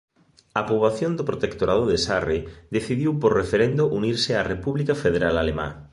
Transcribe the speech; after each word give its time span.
A 0.59 0.61
poboación 0.69 1.11
do 1.15 1.27
protectorado 1.29 1.83
de 1.87 1.97
Sarre 2.05 2.39
decidiu 2.75 3.11
por 3.21 3.31
referendo 3.41 3.91
unirse 3.99 4.31
á 4.39 4.41
República 4.53 4.93
Federal 5.03 5.35
Alemá. 5.37 5.69